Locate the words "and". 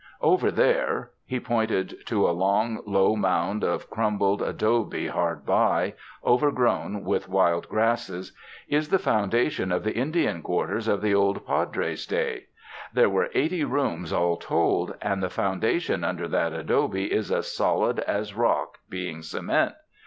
15.03-15.21